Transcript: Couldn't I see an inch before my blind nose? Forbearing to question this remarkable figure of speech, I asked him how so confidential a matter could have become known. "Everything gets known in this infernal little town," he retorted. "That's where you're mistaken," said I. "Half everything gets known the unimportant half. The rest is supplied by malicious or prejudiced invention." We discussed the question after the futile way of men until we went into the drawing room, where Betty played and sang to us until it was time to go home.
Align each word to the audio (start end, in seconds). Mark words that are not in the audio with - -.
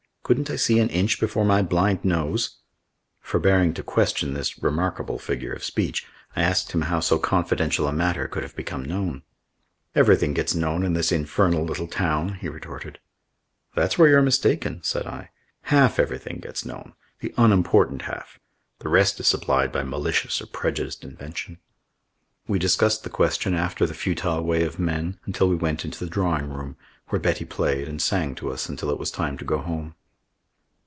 Couldn't 0.23 0.49
I 0.51 0.55
see 0.55 0.79
an 0.79 0.87
inch 0.87 1.19
before 1.19 1.43
my 1.43 1.61
blind 1.61 2.05
nose? 2.05 2.59
Forbearing 3.19 3.73
to 3.73 3.83
question 3.83 4.33
this 4.33 4.63
remarkable 4.63 5.19
figure 5.19 5.51
of 5.51 5.61
speech, 5.61 6.07
I 6.37 6.41
asked 6.41 6.71
him 6.71 6.83
how 6.83 7.01
so 7.01 7.19
confidential 7.19 7.85
a 7.85 7.91
matter 7.91 8.29
could 8.29 8.41
have 8.43 8.55
become 8.55 8.85
known. 8.85 9.23
"Everything 9.93 10.33
gets 10.33 10.55
known 10.55 10.85
in 10.85 10.93
this 10.93 11.11
infernal 11.11 11.65
little 11.65 11.87
town," 11.87 12.35
he 12.35 12.47
retorted. 12.47 12.99
"That's 13.75 13.97
where 13.97 14.07
you're 14.07 14.21
mistaken," 14.21 14.79
said 14.83 15.05
I. 15.05 15.31
"Half 15.63 15.99
everything 15.99 16.37
gets 16.39 16.63
known 16.63 16.93
the 17.19 17.33
unimportant 17.35 18.03
half. 18.03 18.39
The 18.79 18.87
rest 18.87 19.19
is 19.19 19.27
supplied 19.27 19.73
by 19.73 19.83
malicious 19.83 20.41
or 20.41 20.45
prejudiced 20.45 21.03
invention." 21.03 21.57
We 22.47 22.57
discussed 22.57 23.03
the 23.03 23.09
question 23.09 23.53
after 23.53 23.85
the 23.85 23.93
futile 23.93 24.43
way 24.45 24.63
of 24.63 24.79
men 24.79 25.19
until 25.25 25.49
we 25.49 25.55
went 25.57 25.83
into 25.83 25.99
the 26.01 26.09
drawing 26.09 26.47
room, 26.47 26.77
where 27.09 27.19
Betty 27.19 27.43
played 27.43 27.89
and 27.89 28.01
sang 28.01 28.33
to 28.35 28.49
us 28.53 28.69
until 28.69 28.91
it 28.91 28.99
was 28.99 29.11
time 29.11 29.37
to 29.37 29.43
go 29.43 29.57
home. 29.57 29.93